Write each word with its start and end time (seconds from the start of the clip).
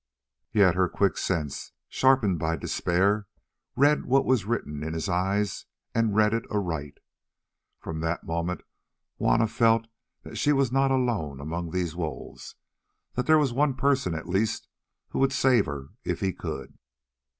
Yet 0.51 0.73
her 0.73 0.89
quick 0.89 1.15
sense, 1.15 1.73
sharpened 1.87 2.39
by 2.39 2.55
despair, 2.55 3.27
read 3.75 4.05
what 4.07 4.25
was 4.25 4.45
written 4.45 4.81
in 4.83 4.95
his 4.95 5.07
eyes, 5.07 5.67
and 5.93 6.15
read 6.15 6.33
it 6.33 6.43
aright. 6.49 6.97
From 7.77 7.99
that 7.99 8.23
moment 8.23 8.61
Juanna 9.19 9.47
felt 9.47 9.85
that 10.23 10.39
she 10.39 10.53
was 10.53 10.71
not 10.71 10.89
alone 10.89 11.39
among 11.39 11.69
these 11.69 11.95
wolves, 11.95 12.55
that 13.13 13.27
there 13.27 13.37
was 13.37 13.53
one 13.53 13.75
person 13.75 14.15
at 14.15 14.27
least 14.27 14.67
who 15.09 15.19
would 15.19 15.31
save 15.33 15.67
her 15.67 15.89
if 16.03 16.19
he 16.19 16.33
could. 16.33 16.79